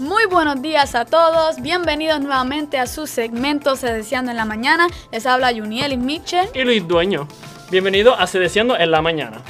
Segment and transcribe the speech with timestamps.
[0.00, 4.88] Muy buenos días a todos, bienvenidos nuevamente a su segmento Sedeciando en la Mañana.
[5.12, 6.48] Les habla Juniel y Mitchell.
[6.54, 7.28] Y Luis Dueño.
[7.70, 9.42] Bienvenido a Sedeciando en la Mañana.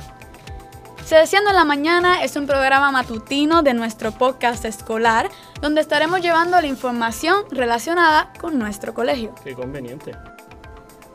[1.05, 5.31] Sedeciando en la Mañana es un programa matutino de nuestro podcast escolar,
[5.63, 9.32] donde estaremos llevando la información relacionada con nuestro colegio.
[9.45, 10.17] Qué conveniente.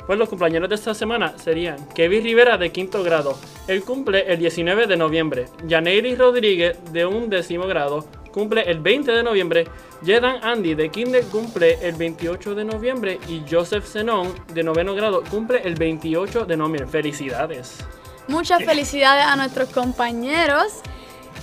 [0.08, 3.38] Pues los cumpleaños de esta semana serían Kevin Rivera de quinto grado.
[3.68, 5.48] Él cumple el 19 de noviembre.
[5.68, 9.66] Janeiri Rodríguez de un décimo grado cumple el 20 de noviembre.
[10.04, 13.18] Jedan Andy de kinder cumple el 28 de noviembre.
[13.30, 16.86] Y Joseph Zenón de noveno grado cumple el 28 de noviembre.
[16.86, 17.78] Felicidades.
[18.28, 20.82] Muchas felicidades a nuestros compañeros.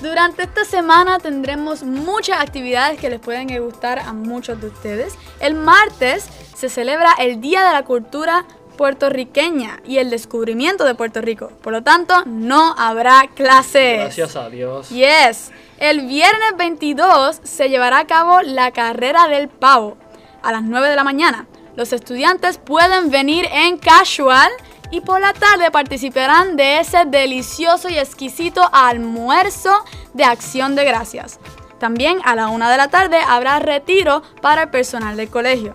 [0.03, 5.15] Durante esta semana tendremos muchas actividades que les pueden gustar a muchos de ustedes.
[5.41, 8.45] El martes se celebra el Día de la Cultura
[8.77, 11.53] puertorriqueña y el descubrimiento de Puerto Rico.
[11.63, 13.99] Por lo tanto, no habrá clases.
[13.99, 14.89] Gracias a Dios.
[14.91, 15.51] Yes.
[15.79, 19.97] El viernes 22 se llevará a cabo la carrera del pavo
[20.43, 21.47] a las 9 de la mañana.
[21.77, 24.51] Los estudiantes pueden venir en casual
[24.91, 29.73] y por la tarde participarán de ese delicioso y exquisito almuerzo
[30.13, 31.41] de acción de gracias.
[31.81, 35.75] También a la una de la tarde habrá retiro para el personal del colegio.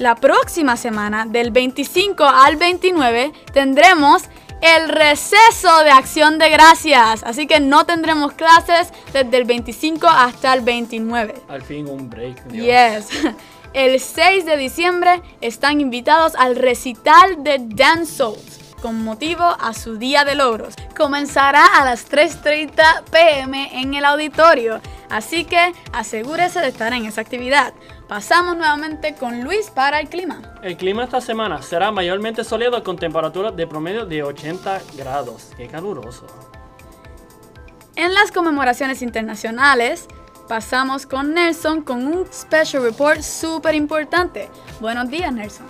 [0.00, 4.22] La próxima semana, del 25 al 29, tendremos
[4.62, 7.22] el receso de acción de gracias.
[7.22, 11.34] Así que no tendremos clases desde el 25 hasta el 29.
[11.48, 12.44] Al fin un break.
[12.44, 13.10] Dios.
[13.10, 13.34] Yes.
[13.74, 19.96] El 6 de diciembre están invitados al recital de Dance Souls con motivo a su
[19.96, 20.74] Día de Logros.
[20.96, 24.80] Comenzará a las 3.30 pm en el auditorio,
[25.10, 27.74] así que asegúrese de estar en esa actividad.
[28.08, 30.40] Pasamos nuevamente con Luis para el clima.
[30.62, 35.50] El clima esta semana será mayormente soleado con temperaturas de promedio de 80 grados.
[35.56, 36.26] Qué caluroso.
[37.96, 40.06] En las conmemoraciones internacionales,
[40.48, 44.48] pasamos con Nelson con un special report súper importante.
[44.80, 45.66] Buenos días, Nelson.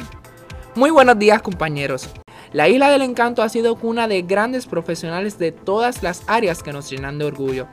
[0.75, 2.09] Muy buenos días, compañeros.
[2.53, 6.73] La Isla del Encanto ha sido cuna de grandes profesionales de todas las áreas que
[6.73, 7.67] nos llenan de orgullo.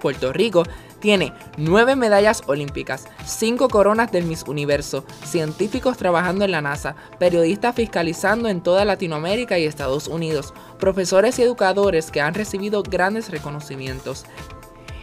[0.00, 0.64] Puerto Rico
[1.04, 7.74] tiene nueve medallas olímpicas, cinco coronas del Miss Universo, científicos trabajando en la NASA, periodistas
[7.74, 14.24] fiscalizando en toda Latinoamérica y Estados Unidos, profesores y educadores que han recibido grandes reconocimientos.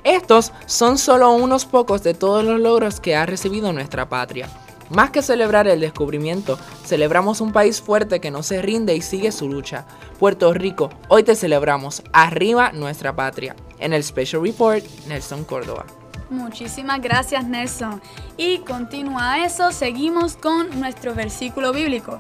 [0.04, 4.50] Estos son solo unos pocos de todos los logros que ha recibido nuestra patria.
[4.92, 9.32] Más que celebrar el descubrimiento, celebramos un país fuerte que no se rinde y sigue
[9.32, 9.86] su lucha.
[10.20, 12.04] Puerto Rico, hoy te celebramos.
[12.12, 13.56] Arriba nuestra patria.
[13.80, 15.86] En el Special Report, Nelson Córdoba.
[16.30, 18.02] Muchísimas gracias Nelson.
[18.36, 22.20] Y continúa eso, seguimos con nuestro versículo bíblico.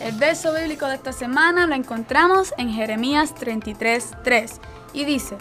[0.00, 4.60] El verso bíblico de esta semana lo encontramos en Jeremías 33:3
[4.92, 5.36] y dice,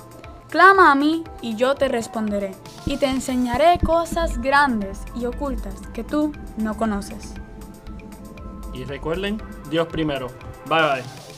[0.49, 2.51] Clama a mí y yo te responderé,
[2.85, 7.33] y te enseñaré cosas grandes y ocultas que tú no conoces.
[8.73, 10.27] Y recuerden, Dios primero.
[10.67, 11.30] Bye bye.